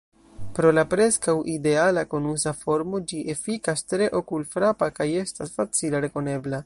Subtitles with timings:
[0.59, 6.57] Pro la preskaŭ ideala konusa formo ĝi efikas tre okulfrapa kaj estas facile rekonebla.